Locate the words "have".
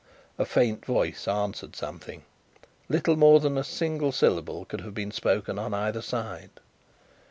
4.81-4.95